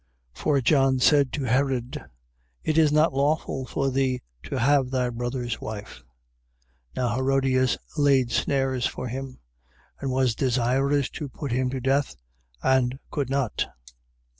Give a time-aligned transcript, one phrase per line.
[0.33, 0.39] 6:18.
[0.41, 2.03] For John said to Herod:
[2.63, 5.99] It is not lawful for thee to have thy brother's wife.
[6.95, 6.95] 6:19.
[6.95, 9.37] Now Herodias laid snares for him:
[9.99, 12.15] and was desirous to put him to death
[12.63, 13.67] and could not.